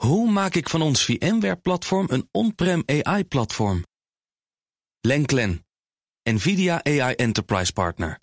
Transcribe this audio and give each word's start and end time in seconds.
Hoe 0.00 0.30
maak 0.30 0.54
ik 0.54 0.68
van 0.68 0.82
ons 0.82 1.04
VMware-platform 1.04 2.06
een 2.10 2.28
on-prem 2.32 2.82
AI-platform? 2.86 3.84
Lenklen, 5.00 5.66
NVIDIA 6.22 6.84
AI 6.84 7.14
Enterprise 7.14 7.72
Partner. 7.72 8.18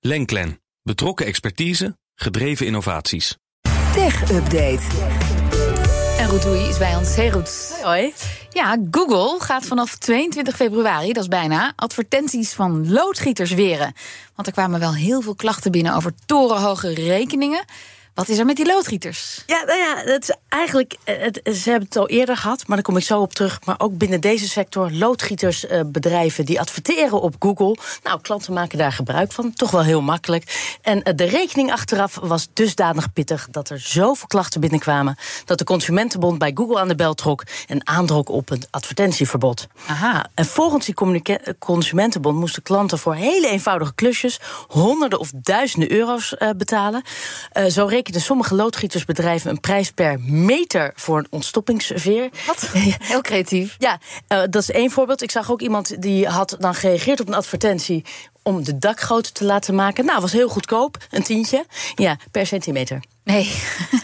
Lenklen, 0.00 0.60
betrokken 0.82 1.26
expertise, 1.26 1.98
gedreven 2.14 2.66
innovaties. 2.66 3.36
Tech 3.92 4.30
Update. 4.30 4.82
En 6.18 6.28
Roetoei 6.28 6.68
is 6.68 6.78
bij 6.78 6.96
ons. 6.96 7.16
Hey 7.16 7.28
Roet. 7.28 7.80
Hoi. 7.82 8.14
Ja, 8.50 8.76
Google 8.90 9.44
gaat 9.44 9.66
vanaf 9.66 9.96
22 9.96 10.56
februari, 10.56 11.12
dat 11.12 11.22
is 11.22 11.28
bijna, 11.28 11.72
advertenties 11.76 12.52
van 12.52 12.92
loodgieters 12.92 13.52
weren. 13.52 13.92
Want 14.34 14.46
er 14.48 14.54
kwamen 14.54 14.80
wel 14.80 14.94
heel 14.94 15.20
veel 15.20 15.34
klachten 15.34 15.70
binnen 15.70 15.94
over 15.94 16.12
torenhoge 16.26 16.94
rekeningen. 16.94 17.64
Wat 18.20 18.28
is 18.28 18.38
er 18.38 18.44
met 18.46 18.56
die 18.56 18.66
loodgieters? 18.66 19.42
Ja, 19.46 19.64
nou 19.64 19.78
ja, 19.78 20.04
dat 20.04 20.22
is 20.22 20.34
eigenlijk. 20.48 20.96
eh, 21.04 21.18
Het, 21.18 21.40
ze 21.56 21.70
hebben 21.70 21.88
het 21.88 21.96
al 21.96 22.08
eerder 22.08 22.36
gehad, 22.36 22.66
maar 22.66 22.76
daar 22.76 22.84
kom 22.86 22.96
ik 22.96 23.04
zo 23.04 23.20
op 23.20 23.34
terug. 23.34 23.60
Maar 23.64 23.74
ook 23.78 23.98
binnen 23.98 24.20
deze 24.20 24.48
sector, 24.48 24.90
loodgietersbedrijven 24.90 26.44
die 26.44 26.60
adverteren 26.60 27.20
op 27.20 27.34
Google. 27.38 27.76
Nou, 28.02 28.20
klanten 28.20 28.52
maken 28.52 28.78
daar 28.78 28.92
gebruik 28.92 29.32
van. 29.32 29.52
Toch 29.52 29.70
wel 29.70 29.82
heel 29.82 30.00
makkelijk. 30.00 30.76
En 30.82 31.02
eh, 31.02 31.12
de 31.16 31.24
rekening 31.24 31.72
achteraf 31.72 32.18
was 32.22 32.48
dusdanig 32.52 33.12
pittig 33.12 33.48
dat 33.50 33.68
er 33.70 33.80
zoveel 33.80 34.26
klachten 34.26 34.60
binnenkwamen. 34.60 35.16
dat 35.44 35.58
de 35.58 35.64
Consumentenbond 35.64 36.38
bij 36.38 36.50
Google 36.54 36.80
aan 36.80 36.88
de 36.88 36.94
bel 36.94 37.14
trok 37.14 37.42
en 37.66 37.86
aandrok 37.86 38.28
op 38.28 38.50
een 38.50 38.62
advertentieverbod. 38.70 39.66
Aha. 39.86 40.26
En 40.34 40.44
volgens 40.44 40.86
die 40.86 40.94
Consumentenbond 41.58 42.36
moesten 42.36 42.62
klanten 42.62 42.98
voor 42.98 43.14
hele 43.14 43.48
eenvoudige 43.48 43.94
klusjes 43.94 44.40
honderden 44.68 45.18
of 45.18 45.30
duizenden 45.34 45.92
euro's 45.92 46.36
eh, 46.36 46.50
betalen. 46.56 47.02
Eh, 47.52 47.64
zo 47.64 47.84
rekenen 47.84 48.08
sommige 48.18 48.54
loodgietersbedrijven 48.54 49.50
een 49.50 49.60
prijs 49.60 49.90
per 49.90 50.20
meter 50.20 50.92
voor 50.94 51.18
een 51.18 51.26
ontstoppingsveer. 51.30 52.30
Wat? 52.46 52.68
Heel 53.12 53.20
creatief. 53.20 53.76
Ja, 53.78 53.98
eh, 54.26 54.38
dat 54.50 54.62
is 54.62 54.70
één 54.70 54.90
voorbeeld. 54.90 55.22
Ik 55.22 55.30
zag 55.30 55.50
ook 55.50 55.60
iemand 55.60 56.02
die 56.02 56.26
had 56.26 56.56
dan 56.58 56.74
gereageerd 56.74 57.20
op 57.20 57.28
een 57.28 57.34
advertentie 57.34 58.04
om 58.42 58.64
de 58.64 58.78
dak 58.78 59.00
groter 59.00 59.32
te 59.32 59.44
laten 59.44 59.74
maken. 59.74 60.04
Nou, 60.04 60.20
was 60.20 60.32
heel 60.32 60.48
goedkoop, 60.48 60.96
een 61.10 61.22
tientje. 61.22 61.64
Ja, 61.94 62.16
per 62.30 62.46
centimeter. 62.46 63.00
Nee. 63.30 63.52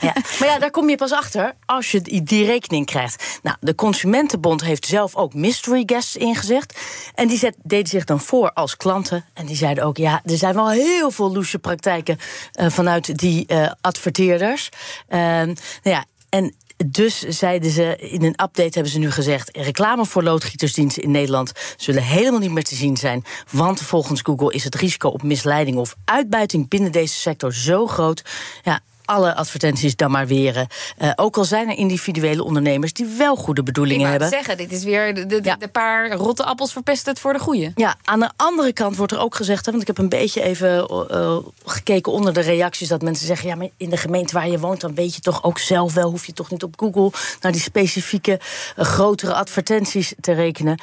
Ja. 0.00 0.14
Maar 0.38 0.48
ja, 0.48 0.58
daar 0.58 0.70
kom 0.70 0.88
je 0.88 0.96
pas 0.96 1.12
achter 1.12 1.54
als 1.66 1.90
je 1.90 2.00
die- 2.22 2.44
rekening 2.44 2.86
krijgt. 2.86 3.38
Nou, 3.42 3.56
de 3.60 3.74
Consumentenbond 3.74 4.64
heeft 4.64 4.86
zelf 4.86 5.16
ook 5.16 5.34
mystery 5.34 5.82
guests 5.86 6.16
ingezegd. 6.16 6.78
En 7.14 7.28
die 7.28 7.38
zet, 7.38 7.56
deden 7.62 7.86
zich 7.86 8.04
dan 8.04 8.20
voor 8.20 8.52
als 8.52 8.76
klanten. 8.76 9.24
En 9.34 9.46
die 9.46 9.56
zeiden 9.56 9.84
ook, 9.84 9.96
ja, 9.96 10.20
er 10.24 10.36
zijn 10.36 10.54
wel 10.54 10.70
heel 10.70 11.10
veel 11.10 11.32
loesje 11.32 11.58
praktijken... 11.58 12.18
eh, 12.52 12.70
vanuit 12.70 13.18
die 13.18 13.46
eh, 13.46 13.70
adverteerders. 13.80 14.68
Ehm, 15.08 15.46
nou 15.46 15.56
ja, 15.82 16.04
en... 16.28 16.54
Dus 16.86 17.18
zeiden 17.20 17.70
ze, 17.70 17.96
in 17.96 18.22
een 18.22 18.42
update 18.42 18.70
hebben 18.72 18.92
ze 18.92 18.98
nu 18.98 19.10
gezegd... 19.10 19.56
reclame 19.56 20.06
voor 20.06 20.22
loodgietersdiensten 20.22 21.02
in 21.02 21.10
Nederland 21.10 21.52
zullen 21.76 22.02
helemaal 22.02 22.40
niet 22.40 22.50
meer 22.50 22.64
te 22.64 22.74
zien 22.74 22.96
zijn. 22.96 23.24
Want 23.50 23.80
volgens 23.80 24.20
Google 24.20 24.52
is 24.52 24.64
het 24.64 24.74
risico 24.74 25.08
op 25.08 25.22
misleiding 25.22 25.76
of 25.76 25.94
uitbuiting 26.04 26.68
binnen 26.68 26.92
deze 26.92 27.14
sector 27.14 27.54
zo 27.54 27.86
groot. 27.86 28.22
Ja, 28.62 28.80
alle 29.06 29.34
advertenties 29.34 29.96
dan 29.96 30.10
maar 30.10 30.26
weren. 30.26 30.66
Eh, 30.96 31.10
ook 31.16 31.36
al 31.36 31.44
zijn 31.44 31.68
er 31.68 31.76
individuele 31.76 32.44
ondernemers 32.44 32.92
die 32.92 33.06
wel 33.18 33.36
goede 33.36 33.60
Ik 33.60 33.66
bedoelingen 33.66 34.00
wou 34.08 34.10
hebben. 34.10 34.28
zeggen, 34.28 34.56
dit 34.56 34.72
is 34.72 34.84
weer 34.84 35.14
de, 35.14 35.26
de, 35.26 35.40
de- 35.40 35.48
Ja. 35.48 35.56
de 35.56 35.68
paar 35.68 36.12
rotte 36.12 36.44
appels 36.44 36.72
verpest 36.72 37.06
het 37.06 37.18
voor 37.20 37.32
de 37.32 37.38
goeie. 37.38 37.72
Ja, 37.74 37.94
aan 38.04 38.20
de 38.20 38.30
andere 38.36 38.72
kant 38.72 38.96
wordt 38.96 39.12
er 39.12 39.18
ook 39.18 39.34
gezegd, 39.34 39.64
hè, 39.66 39.70
want 39.70 39.82
ik 39.82 39.88
heb 39.96 39.98
een 39.98 40.08
beetje 40.08 40.42
even 40.42 40.88
eh, 41.08 41.36
gekeken 41.64 42.12
onder 42.12 42.32
de 42.32 42.40
reacties, 42.40 42.88
dat 42.88 43.02
mensen 43.02 43.26
zeggen, 43.26 43.48
ja, 43.48 43.54
maar 43.54 43.68
in 43.76 43.90
de 43.90 43.96
gemeente 43.96 44.34
waar 44.34 44.48
je 44.48 44.58
woont, 44.58 44.80
dan 44.80 44.94
weet 44.94 45.14
je 45.14 45.20
toch 45.20 45.42
ook 45.44 45.58
zelf 45.58 45.94
wel, 45.94 46.10
hoef 46.10 46.26
je 46.26 46.32
toch 46.32 46.50
niet 46.50 46.62
op 46.62 46.74
Google 46.76 47.10
naar 47.40 47.52
die 47.52 47.60
specifieke 47.60 48.40
eh, 48.76 48.84
grotere 48.84 49.34
advertenties 49.34 50.14
te 50.20 50.32
rekenen. 50.32 50.80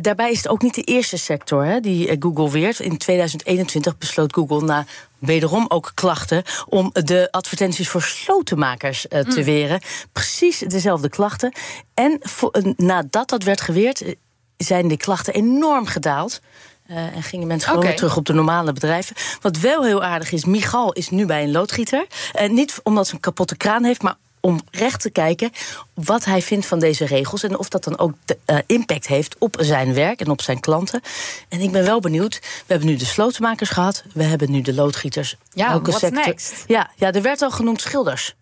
Daarbij 0.00 0.30
is 0.30 0.36
het 0.36 0.48
ook 0.48 0.62
niet 0.62 0.74
de 0.74 0.82
eerste 0.82 1.16
sector 1.16 1.64
hè, 1.64 1.80
die 1.80 2.16
Google 2.18 2.50
weert. 2.50 2.80
In 2.80 2.96
2021 2.98 3.98
besloot 3.98 4.34
Google 4.34 4.60
na 4.62 4.84
wederom 5.22 5.64
ook 5.68 5.92
klachten 5.94 6.42
om 6.68 6.90
de 6.92 7.28
advertenties 7.30 7.88
voor 7.88 8.02
slotenmakers 8.02 9.08
eh, 9.08 9.20
te 9.20 9.44
weren. 9.44 9.80
Precies 10.12 10.58
dezelfde 10.58 11.08
klachten. 11.08 11.52
En 11.94 12.18
vo- 12.20 12.50
eh, 12.50 12.72
nadat 12.76 13.28
dat 13.28 13.42
werd 13.42 13.60
geweerd, 13.60 14.00
eh, 14.00 14.14
zijn 14.56 14.88
de 14.88 14.96
klachten 14.96 15.34
enorm 15.34 15.86
gedaald. 15.86 16.40
En 16.86 17.22
gingen 17.22 17.46
mensen 17.46 17.68
gewoon 17.70 17.94
terug 17.94 18.16
op 18.16 18.26
de 18.26 18.32
normale 18.32 18.72
bedrijven. 18.72 19.16
Wat 19.40 19.58
wel 19.58 19.84
heel 19.84 20.04
aardig 20.04 20.32
is, 20.32 20.44
Michal 20.44 20.92
is 20.92 21.08
nu 21.10 21.26
bij 21.26 21.42
een 21.42 21.50
loodgieter. 21.50 22.06
Niet 22.48 22.80
omdat 22.82 23.06
ze 23.06 23.14
een 23.14 23.20
kapotte 23.20 23.56
kraan 23.56 23.84
heeft, 23.84 24.02
maar 24.02 24.14
om 24.42 24.60
recht 24.70 25.00
te 25.00 25.10
kijken 25.10 25.50
wat 25.94 26.24
hij 26.24 26.42
vindt 26.42 26.66
van 26.66 26.78
deze 26.78 27.04
regels... 27.04 27.42
en 27.42 27.58
of 27.58 27.68
dat 27.68 27.84
dan 27.84 27.98
ook 27.98 28.12
de, 28.24 28.38
eh, 28.44 28.58
impact 28.66 29.06
heeft 29.06 29.36
op 29.38 29.56
zijn 29.60 29.94
werk 29.94 30.20
en 30.20 30.30
op 30.30 30.42
zijn 30.42 30.60
klanten. 30.60 31.00
En 31.48 31.60
ik 31.60 31.72
ben 31.72 31.84
wel 31.84 32.00
benieuwd. 32.00 32.38
We 32.40 32.64
hebben 32.66 32.88
nu 32.88 32.96
de 32.96 33.04
slotenmakers 33.04 33.70
gehad. 33.70 34.04
We 34.14 34.22
hebben 34.22 34.50
nu 34.50 34.60
de 34.60 34.74
loodgieters. 34.74 35.36
Ja, 35.50 35.80
what's 35.80 36.10
next? 36.10 36.64
Ja, 36.66 36.90
ja, 36.96 37.12
er 37.12 37.22
werd 37.22 37.42
al 37.42 37.50
genoemd 37.50 37.80
schilders. 37.80 38.34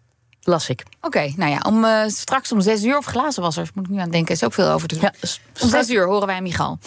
Las 0.42 0.68
ik. 0.68 0.82
Oké, 1.00 1.32
nou 1.36 1.50
ja, 1.50 1.60
om, 1.66 1.84
eh, 1.84 2.02
straks 2.06 2.52
om 2.52 2.60
zes 2.60 2.82
uur, 2.82 2.96
of 2.96 3.04
glazenwassers, 3.04 3.70
moet 3.74 3.84
ik 3.84 3.90
nu 3.90 3.98
aan 3.98 4.10
denken, 4.10 4.34
is 4.34 4.44
ook 4.44 4.52
veel 4.52 4.68
over 4.70 4.88
te 4.88 4.94
doen. 4.94 5.10
Ja, 5.20 5.28
Om 5.62 5.68
zes 5.68 5.90
uur 5.90 6.06
horen 6.06 6.26
wij 6.26 6.40
Michal. 6.40 6.78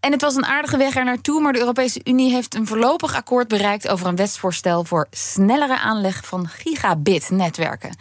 En 0.00 0.12
het 0.12 0.20
was 0.20 0.34
een 0.34 0.46
aardige 0.46 0.76
weg 0.76 0.96
er 0.96 1.04
naartoe, 1.04 1.40
maar 1.40 1.52
de 1.52 1.58
Europese 1.58 2.00
Unie 2.04 2.32
heeft 2.32 2.54
een 2.54 2.66
voorlopig 2.66 3.14
akkoord 3.14 3.48
bereikt 3.48 3.88
over 3.88 4.06
een 4.06 4.16
wetsvoorstel 4.16 4.84
voor 4.84 5.06
snellere 5.10 5.78
aanleg 5.78 6.24
van 6.24 6.48
gigabit-netwerken. 6.48 7.96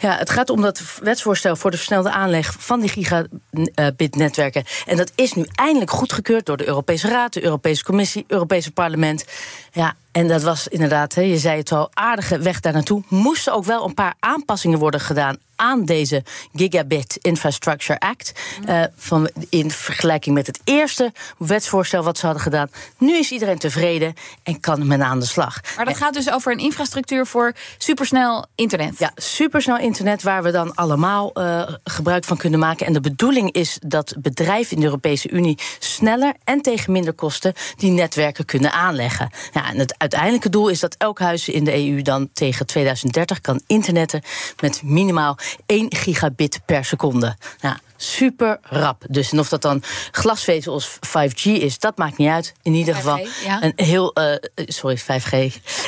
Ja, 0.00 0.16
het 0.16 0.30
gaat 0.30 0.50
om 0.50 0.60
dat 0.60 0.82
wetsvoorstel 1.02 1.56
voor 1.56 1.70
de 1.70 1.76
versnelde 1.76 2.10
aanleg 2.10 2.54
van 2.58 2.80
die 2.80 2.88
gigabit-netwerken. 2.88 4.64
En 4.86 4.96
dat 4.96 5.12
is 5.14 5.32
nu 5.32 5.46
eindelijk 5.54 5.90
goedgekeurd 5.90 6.46
door 6.46 6.56
de 6.56 6.66
Europese 6.66 7.08
Raad, 7.08 7.32
de 7.32 7.44
Europese 7.44 7.84
Commissie, 7.84 8.24
Europese 8.26 8.72
Parlement. 8.72 9.24
Ja, 9.72 9.94
en 10.14 10.28
dat 10.28 10.42
was 10.42 10.68
inderdaad, 10.68 11.14
hè, 11.14 11.22
je 11.22 11.38
zei 11.38 11.58
het 11.58 11.72
al, 11.72 11.90
aardige 11.94 12.38
weg 12.38 12.60
daar 12.60 12.72
naartoe. 12.72 13.02
Moesten 13.08 13.52
ook 13.52 13.64
wel 13.64 13.84
een 13.84 13.94
paar 13.94 14.14
aanpassingen 14.20 14.78
worden 14.78 15.00
gedaan 15.00 15.38
aan 15.56 15.84
deze 15.84 16.22
Gigabit 16.54 17.18
Infrastructure 17.20 17.98
Act. 17.98 18.32
eh, 18.66 18.82
van, 18.96 19.28
in 19.48 19.70
vergelijking 19.70 20.34
met 20.34 20.46
het 20.46 20.60
eerste 20.64 21.12
wetsvoorstel 21.38 22.02
wat 22.02 22.18
ze 22.18 22.24
hadden 22.24 22.42
gedaan. 22.42 22.68
Nu 22.98 23.16
is 23.16 23.30
iedereen 23.30 23.58
tevreden 23.58 24.14
en 24.42 24.60
kan 24.60 24.86
men 24.86 25.02
aan 25.02 25.20
de 25.20 25.26
slag. 25.26 25.60
Maar 25.76 25.84
dat 25.84 25.96
gaat 25.96 26.14
dus 26.14 26.30
over 26.30 26.52
een 26.52 26.58
infrastructuur 26.58 27.26
voor 27.26 27.52
supersnel 27.78 28.46
internet. 28.54 28.98
Ja, 28.98 29.12
supersnel 29.14 29.78
internet 29.78 30.22
waar 30.22 30.42
we 30.42 30.50
dan 30.50 30.74
allemaal 30.74 31.32
eh, 31.32 31.62
gebruik 31.84 32.24
van 32.24 32.36
kunnen 32.36 32.58
maken. 32.58 32.86
En 32.86 32.92
de 32.92 33.00
bedoeling 33.00 33.52
is 33.52 33.78
dat 33.86 34.14
bedrijven 34.18 34.74
in 34.74 34.78
de 34.78 34.86
Europese 34.86 35.30
Unie 35.30 35.58
sneller 35.78 36.34
en 36.44 36.62
tegen 36.62 36.92
minder 36.92 37.12
kosten 37.12 37.52
die 37.76 37.90
netwerken 37.90 38.44
kunnen 38.44 38.72
aanleggen. 38.72 39.30
Ja, 39.52 39.70
en 39.70 39.78
het 39.78 39.94
uiteindelijke 40.04 40.48
doel 40.48 40.68
is 40.68 40.80
dat 40.80 40.94
elk 40.98 41.18
huis 41.18 41.48
in 41.48 41.64
de 41.64 41.74
EU 41.74 42.02
dan 42.02 42.28
tegen 42.32 42.66
2030 42.66 43.40
kan 43.40 43.60
internetten 43.66 44.22
met 44.60 44.82
minimaal 44.82 45.38
1 45.66 45.94
gigabit 45.94 46.60
per 46.66 46.84
seconde. 46.84 47.36
Nou, 47.60 47.76
super 47.96 48.58
rap. 48.62 49.04
Dus 49.08 49.32
en 49.32 49.38
of 49.38 49.48
dat 49.48 49.62
dan 49.62 49.82
glasvezel 50.10 50.74
of 50.74 50.98
5G 51.00 51.42
is, 51.42 51.78
dat 51.78 51.96
maakt 51.96 52.16
niet 52.16 52.28
uit. 52.28 52.54
In 52.62 52.74
ieder 52.74 52.94
5G, 52.94 52.96
geval 52.96 53.26
ja. 53.44 53.62
een 53.62 53.72
heel, 53.76 54.12
eh, 54.12 54.36
sorry, 54.54 54.98
5G. 54.98 55.32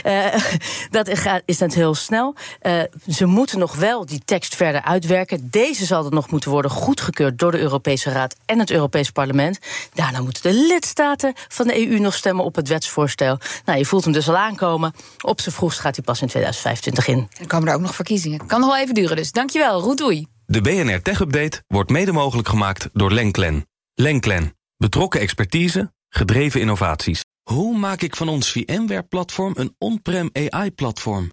Eh, 0.02 0.26
dat 0.90 1.08
is 1.44 1.58
net 1.58 1.74
heel 1.74 1.94
snel. 1.94 2.34
Eh, 2.60 2.80
ze 3.08 3.26
moeten 3.26 3.58
nog 3.58 3.74
wel 3.74 4.06
die 4.06 4.22
tekst 4.24 4.56
verder 4.56 4.82
uitwerken. 4.82 5.48
Deze 5.50 5.86
zal 5.86 6.02
dan 6.02 6.14
nog 6.14 6.30
moeten 6.30 6.50
worden 6.50 6.70
goedgekeurd 6.70 7.38
door 7.38 7.50
de 7.50 7.58
Europese 7.58 8.10
Raad 8.10 8.36
en 8.46 8.58
het 8.58 8.70
Europese 8.70 9.12
Parlement. 9.12 9.58
Daarna 9.94 10.20
moeten 10.20 10.42
de 10.42 10.66
lidstaten 10.66 11.32
van 11.48 11.66
de 11.66 11.88
EU 11.88 11.98
nog 11.98 12.14
stemmen 12.14 12.44
op 12.44 12.54
het 12.54 12.68
wetsvoorstel. 12.68 13.38
Nou, 13.64 13.78
je 13.78 13.84
voelt 13.84 14.05
hem 14.06 14.14
dus 14.14 14.28
al 14.28 14.36
aankomen. 14.36 14.92
Op 15.20 15.40
z'n 15.40 15.50
vroegst 15.50 15.80
gaat 15.80 15.96
hij 15.96 16.04
pas 16.04 16.20
in 16.20 16.28
2025 16.28 17.06
in. 17.08 17.28
Dan 17.38 17.46
komen 17.46 17.68
er 17.68 17.74
ook 17.74 17.80
nog 17.80 17.94
verkiezingen. 17.94 18.46
Kan 18.46 18.60
nog 18.60 18.68
wel 18.70 18.78
even 18.78 18.94
duren 18.94 19.16
dus. 19.16 19.32
Dankjewel, 19.32 19.80
Roetoei. 19.80 20.26
De 20.46 20.60
BNR 20.60 21.02
Tech 21.02 21.20
Update 21.20 21.62
wordt 21.66 21.90
mede 21.90 22.12
mogelijk 22.12 22.48
gemaakt 22.48 22.88
door 22.92 23.12
Lenklen. 23.12 23.66
Lenklen. 23.94 24.56
Betrokken 24.76 25.20
expertise, 25.20 25.92
gedreven 26.08 26.60
innovaties. 26.60 27.24
Hoe 27.42 27.78
maak 27.78 28.00
ik 28.00 28.16
van 28.16 28.28
ons 28.28 28.50
VMware-platform 28.52 29.52
een 29.56 29.74
on-prem 29.78 30.30
AI-platform? 30.32 31.30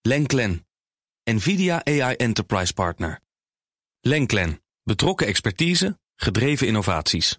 Lenklen. 0.00 0.66
NVIDIA 1.30 1.84
AI 1.84 2.14
Enterprise 2.14 2.72
Partner. 2.72 3.20
Lenklen. 4.00 4.62
Betrokken 4.82 5.26
expertise, 5.26 5.98
gedreven 6.16 6.66
innovaties. 6.66 7.38